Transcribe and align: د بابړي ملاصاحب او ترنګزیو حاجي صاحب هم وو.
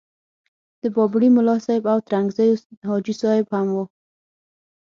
د 0.81 0.83
بابړي 0.95 1.29
ملاصاحب 1.37 1.83
او 1.93 1.97
ترنګزیو 2.09 2.63
حاجي 2.87 3.13
صاحب 3.21 3.47
هم 3.57 3.67
وو. 3.75 3.83